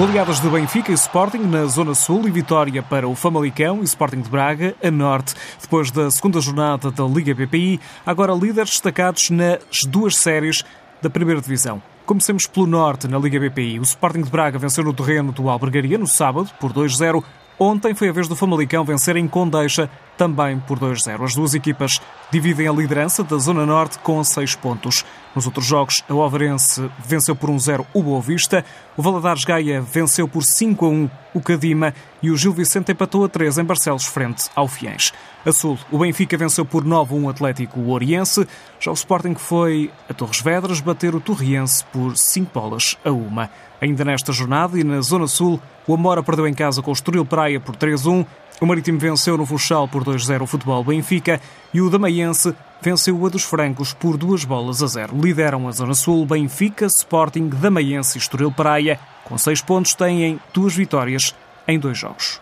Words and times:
Goleadas 0.00 0.40
de 0.40 0.48
Benfica 0.48 0.90
e 0.90 0.94
Sporting 0.94 1.42
na 1.42 1.66
Zona 1.66 1.94
Sul 1.94 2.26
e 2.26 2.30
vitória 2.30 2.82
para 2.82 3.06
o 3.06 3.14
Famalicão 3.14 3.82
e 3.82 3.84
Sporting 3.84 4.22
de 4.22 4.30
Braga 4.30 4.74
a 4.82 4.90
Norte. 4.90 5.34
Depois 5.60 5.90
da 5.90 6.10
segunda 6.10 6.40
jornada 6.40 6.90
da 6.90 7.04
Liga 7.04 7.34
BPI, 7.34 7.78
agora 8.06 8.32
líderes 8.32 8.70
destacados 8.70 9.28
nas 9.28 9.84
duas 9.86 10.16
séries 10.16 10.64
da 11.02 11.10
Primeira 11.10 11.42
Divisão. 11.42 11.82
Comecemos 12.06 12.46
pelo 12.46 12.66
Norte 12.66 13.06
na 13.08 13.18
Liga 13.18 13.38
BPI. 13.38 13.78
O 13.78 13.82
Sporting 13.82 14.22
de 14.22 14.30
Braga 14.30 14.58
venceu 14.58 14.82
no 14.84 14.94
terreno 14.94 15.32
do 15.32 15.50
Albergaria 15.50 15.98
no 15.98 16.06
sábado 16.06 16.48
por 16.58 16.72
2-0. 16.72 17.22
Ontem 17.58 17.92
foi 17.92 18.08
a 18.08 18.12
vez 18.12 18.26
do 18.26 18.34
Famalicão 18.34 18.82
vencer 18.84 19.16
em 19.16 19.28
Condeixa 19.28 19.90
também 20.20 20.60
por 20.60 20.78
2-0. 20.78 21.24
As 21.24 21.34
duas 21.34 21.54
equipas 21.54 21.98
dividem 22.30 22.68
a 22.68 22.72
liderança 22.72 23.24
da 23.24 23.38
Zona 23.38 23.64
Norte 23.64 23.98
com 24.00 24.22
6 24.22 24.54
pontos. 24.56 25.02
Nos 25.34 25.46
outros 25.46 25.64
jogos, 25.64 26.04
a 26.06 26.14
Ovarense 26.14 26.90
venceu 27.02 27.34
por 27.34 27.48
1-0 27.48 27.86
o 27.94 28.02
Boa 28.02 28.20
Vista, 28.20 28.62
o 28.98 29.02
Valadares 29.02 29.44
Gaia 29.44 29.80
venceu 29.80 30.28
por 30.28 30.42
5-1 30.42 31.10
o 31.32 31.40
Cadima 31.40 31.94
e 32.22 32.30
o 32.30 32.36
Gil 32.36 32.52
Vicente 32.52 32.92
empatou 32.92 33.24
a 33.24 33.30
3 33.30 33.58
em 33.58 33.64
Barcelos 33.64 34.04
frente 34.04 34.50
ao 34.54 34.68
Fiens. 34.68 35.10
A 35.46 35.52
Sul, 35.52 35.78
o 35.90 35.96
Benfica 35.96 36.36
venceu 36.36 36.66
por 36.66 36.84
9-1 36.84 37.24
o 37.24 37.28
Atlético 37.30 37.90
Oriense, 37.90 38.46
já 38.78 38.90
o 38.90 38.94
Sporting 38.94 39.36
foi 39.36 39.90
a 40.06 40.12
Torres 40.12 40.42
Vedras 40.42 40.80
bater 40.82 41.14
o 41.14 41.20
Torriense 41.20 41.82
por 41.86 42.14
5 42.14 42.50
bolas 42.52 42.98
a 43.02 43.10
uma. 43.10 43.48
Ainda 43.80 44.04
nesta 44.04 44.34
jornada 44.34 44.78
e 44.78 44.84
na 44.84 45.00
Zona 45.00 45.26
Sul, 45.26 45.58
o 45.86 45.94
Amora 45.94 46.22
perdeu 46.22 46.46
em 46.46 46.52
casa 46.52 46.82
com 46.82 46.90
o 46.90 46.94
Estoril 46.94 47.24
Praia 47.24 47.58
por 47.58 47.74
3-1, 47.74 48.26
o 48.60 48.66
Marítimo 48.66 48.98
venceu 48.98 49.38
no 49.38 49.46
Funchal 49.46 49.88
por 49.88 50.04
2-0 50.10 50.42
o 50.42 50.46
Futebol 50.46 50.82
Benfica 50.84 51.40
e 51.72 51.80
o 51.80 51.90
Damaiense 51.90 52.54
venceu 52.82 53.24
a 53.26 53.28
dos 53.28 53.44
Francos 53.44 53.92
por 53.92 54.16
duas 54.16 54.44
bolas 54.44 54.82
a 54.82 54.86
zero. 54.86 55.16
Lideram 55.16 55.68
a 55.68 55.72
Zona 55.72 55.94
Sul 55.94 56.24
Benfica, 56.26 56.86
Sporting, 56.86 57.48
Damaiense 57.48 58.18
e 58.18 58.20
Estoril 58.20 58.50
Praia. 58.50 58.98
Com 59.24 59.36
seis 59.38 59.60
pontos 59.60 59.94
têm 59.94 60.40
duas 60.52 60.74
vitórias 60.74 61.34
em 61.68 61.78
dois 61.78 61.98
jogos. 61.98 62.40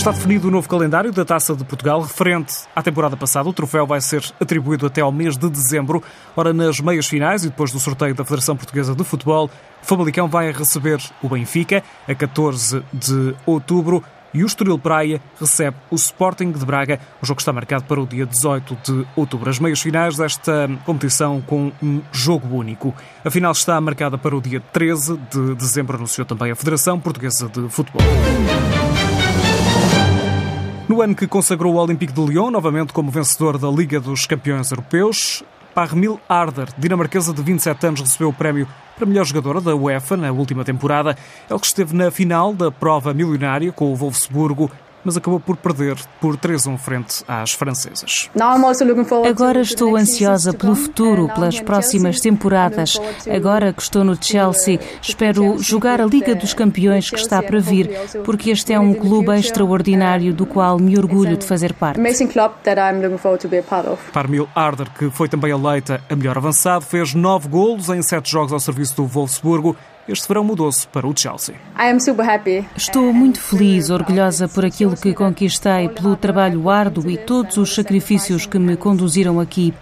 Está 0.00 0.12
definido 0.12 0.48
o 0.48 0.50
novo 0.50 0.66
calendário 0.66 1.12
da 1.12 1.26
Taça 1.26 1.54
de 1.54 1.62
Portugal 1.62 2.00
referente 2.00 2.54
à 2.74 2.82
temporada 2.82 3.18
passada. 3.18 3.46
O 3.50 3.52
troféu 3.52 3.86
vai 3.86 4.00
ser 4.00 4.24
atribuído 4.40 4.86
até 4.86 5.02
ao 5.02 5.12
mês 5.12 5.36
de 5.36 5.50
dezembro. 5.50 6.02
Ora, 6.34 6.54
nas 6.54 6.80
meias 6.80 7.06
finais 7.06 7.44
e 7.44 7.50
depois 7.50 7.70
do 7.70 7.78
sorteio 7.78 8.14
da 8.14 8.24
Federação 8.24 8.56
Portuguesa 8.56 8.94
de 8.94 9.04
Futebol, 9.04 9.50
o 9.82 9.86
Famalicão 9.86 10.26
vai 10.26 10.50
receber 10.52 10.98
o 11.22 11.28
Benfica 11.28 11.84
a 12.08 12.14
14 12.14 12.82
de 12.94 13.34
outubro 13.44 14.02
e 14.32 14.42
o 14.42 14.46
Estoril 14.46 14.78
Praia 14.78 15.20
recebe 15.38 15.76
o 15.90 15.96
Sporting 15.96 16.52
de 16.52 16.64
Braga. 16.64 17.00
O 17.22 17.26
jogo 17.26 17.40
está 17.40 17.52
marcado 17.52 17.84
para 17.84 18.00
o 18.00 18.06
dia 18.06 18.26
18 18.26 18.78
de 18.82 19.06
outubro. 19.16 19.50
As 19.50 19.58
meias 19.58 19.80
finais 19.80 20.16
desta 20.16 20.68
competição 20.84 21.40
com 21.40 21.72
um 21.82 22.00
jogo 22.12 22.56
único. 22.56 22.94
A 23.24 23.30
final 23.30 23.52
está 23.52 23.80
marcada 23.80 24.16
para 24.16 24.36
o 24.36 24.40
dia 24.40 24.60
13 24.60 25.18
de 25.30 25.54
dezembro, 25.54 25.96
anunciou 25.96 26.24
também 26.24 26.50
a 26.50 26.56
Federação 26.56 26.98
Portuguesa 26.98 27.48
de 27.48 27.68
Futebol. 27.68 28.02
No 30.88 31.00
ano 31.02 31.14
que 31.14 31.26
consagrou 31.28 31.74
o 31.74 31.76
Olympique 31.76 32.12
de 32.12 32.20
Lyon, 32.20 32.50
novamente 32.50 32.92
como 32.92 33.10
vencedor 33.12 33.56
da 33.58 33.68
Liga 33.70 34.00
dos 34.00 34.26
Campeões 34.26 34.72
Europeus, 34.72 35.44
Parmil 35.80 36.20
Arder, 36.28 36.68
dinamarquesa 36.76 37.32
de 37.32 37.40
27 37.40 37.86
anos, 37.86 38.00
recebeu 38.02 38.28
o 38.28 38.34
prémio 38.34 38.68
para 38.94 39.06
melhor 39.06 39.24
jogadora 39.24 39.62
da 39.62 39.74
UEFA 39.74 40.14
na 40.14 40.30
última 40.30 40.62
temporada. 40.62 41.16
Ela 41.48 41.58
que 41.58 41.64
esteve 41.64 41.96
na 41.96 42.10
final 42.10 42.52
da 42.52 42.70
prova 42.70 43.14
milionária 43.14 43.72
com 43.72 43.90
o 43.90 43.96
Wolfsburgo 43.96 44.70
mas 45.04 45.16
acabou 45.16 45.40
por 45.40 45.56
perder 45.56 45.96
por 46.20 46.36
3-1 46.36 46.78
frente 46.78 47.24
às 47.26 47.52
francesas. 47.52 48.30
Agora 49.28 49.60
estou 49.60 49.96
ansiosa 49.96 50.52
pelo 50.52 50.74
futuro, 50.74 51.28
pelas 51.28 51.60
próximas 51.60 52.20
temporadas. 52.20 53.00
Agora 53.28 53.72
que 53.72 53.82
estou 53.82 54.04
no 54.04 54.16
Chelsea, 54.20 54.78
espero 55.02 55.58
jogar 55.58 56.00
a 56.00 56.06
Liga 56.06 56.34
dos 56.34 56.54
Campeões 56.54 57.10
que 57.10 57.18
está 57.18 57.42
para 57.42 57.60
vir, 57.60 57.90
porque 58.24 58.50
este 58.50 58.72
é 58.72 58.80
um 58.80 58.94
clube 58.94 59.32
extraordinário 59.38 60.32
do 60.32 60.46
qual 60.46 60.78
me 60.78 60.98
orgulho 60.98 61.36
de 61.36 61.44
fazer 61.44 61.72
parte. 61.72 62.00
Parmil 64.12 64.48
Arder, 64.54 64.90
que 64.90 65.10
foi 65.10 65.28
também 65.28 65.50
eleita 65.50 66.00
a 66.08 66.16
melhor 66.16 66.36
avançado, 66.36 66.84
fez 66.84 67.14
nove 67.14 67.48
golos 67.48 67.88
em 67.88 68.02
sete 68.02 68.30
jogos 68.30 68.52
ao 68.52 68.60
serviço 68.60 68.96
do 68.96 69.06
Wolfsburgo 69.06 69.76
este 70.10 70.26
verão 70.26 70.42
mudou-se 70.42 70.86
para 70.88 71.06
o 71.06 71.16
Chelsea. 71.16 71.54
Estou 72.76 73.12
muito 73.12 73.40
feliz, 73.40 73.90
orgulhosa 73.90 74.48
por 74.48 74.64
aquilo 74.64 74.96
que 74.96 75.14
conquistei, 75.14 75.88
pelo 75.88 76.16
trabalho 76.16 76.68
árduo 76.68 77.08
e 77.08 77.16
todos 77.16 77.56
os 77.56 77.74
sacrifícios 77.74 78.44
que 78.44 78.58
me 78.58 78.76
conduziram 78.76 79.38
aqui. 79.38 79.72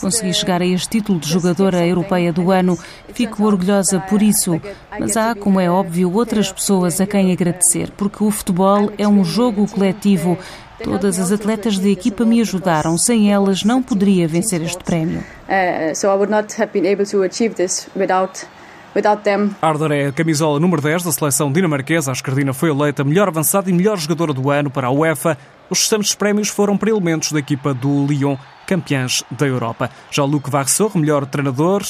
Consegui 0.00 0.34
chegar 0.34 0.60
a 0.60 0.66
este 0.66 0.98
título 0.98 1.18
de 1.18 1.28
jogadora 1.28 1.86
europeia 1.86 2.32
do 2.32 2.50
ano. 2.50 2.78
Fico 3.14 3.44
orgulhosa 3.44 4.00
por 4.00 4.20
isso. 4.20 4.60
Mas 4.98 5.16
há, 5.16 5.34
como 5.34 5.58
é 5.58 5.70
óbvio, 5.70 6.12
outras 6.12 6.52
pessoas 6.52 7.00
a 7.00 7.06
quem 7.06 7.32
agradecer, 7.32 7.90
porque 7.96 8.22
o 8.22 8.30
futebol 8.30 8.92
é 8.98 9.08
um 9.08 9.24
jogo 9.24 9.66
coletivo. 9.66 10.38
Todas 10.82 11.18
as 11.18 11.32
atletas 11.32 11.78
da 11.78 11.88
equipa 11.88 12.24
me 12.24 12.40
ajudaram. 12.40 12.96
Sem 12.96 13.32
elas, 13.32 13.64
não 13.64 13.82
poderia 13.82 14.28
vencer 14.28 14.62
este 14.62 14.84
prémio. 14.84 15.24
Uh, 15.48 15.94
so 15.94 16.08
I 16.08 16.14
would 16.14 16.30
not 16.30 16.54
have 16.60 16.72
been 16.72 16.86
able 16.86 17.06
to 17.06 17.22
achieve 17.22 17.54
this 17.54 17.88
without 17.96 18.46
Without 18.94 19.22
them. 19.22 19.50
Arder 19.60 19.92
é 19.92 20.06
a 20.06 20.12
camisola 20.12 20.58
número 20.58 20.82
10 20.82 21.04
da 21.04 21.12
seleção 21.12 21.52
dinamarquesa. 21.52 22.10
A 22.10 22.14
escardina 22.14 22.52
foi 22.52 22.70
eleita 22.70 23.04
melhor 23.04 23.28
avançada 23.28 23.70
e 23.70 23.72
melhor 23.72 23.98
jogadora 23.98 24.32
do 24.32 24.50
ano 24.50 24.70
para 24.70 24.88
a 24.88 24.90
UEFA. 24.90 25.36
Os 25.70 25.80
restantes 25.80 26.14
prémios 26.14 26.48
foram 26.48 26.76
para 26.76 26.90
elementos 26.90 27.30
da 27.30 27.38
equipa 27.38 27.74
do 27.74 28.06
Lyon, 28.06 28.36
campeãs 28.66 29.22
da 29.30 29.46
Europa. 29.46 29.90
Já 30.10 30.24
Luc 30.24 30.48
Varsor, 30.48 30.96
melhor 30.96 31.26
treinador, 31.26 31.82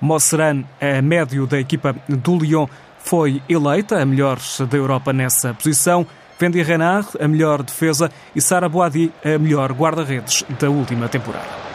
Mosseran, 0.00 0.64
a 0.80 1.00
médio 1.00 1.46
da 1.46 1.58
equipa 1.58 1.96
do 2.08 2.38
Lyon, 2.38 2.66
foi 2.98 3.42
eleita 3.48 4.00
a 4.00 4.06
melhor 4.06 4.38
da 4.68 4.76
Europa 4.76 5.12
nessa 5.12 5.54
posição. 5.54 6.06
Wendy 6.40 6.62
Renard, 6.62 7.08
a 7.20 7.28
melhor 7.28 7.62
defesa, 7.62 8.10
e 8.34 8.40
Sara 8.40 8.68
Boadi, 8.68 9.12
a 9.24 9.38
melhor 9.38 9.72
guarda-redes 9.72 10.44
da 10.58 10.68
última 10.68 11.08
temporada. 11.08 11.71